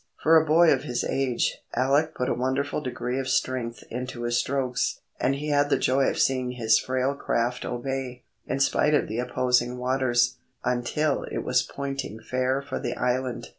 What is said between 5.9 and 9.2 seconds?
of seeing his frail craft obey, in spite of the